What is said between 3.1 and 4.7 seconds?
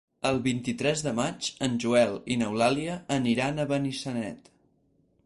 aniran a Benissanet.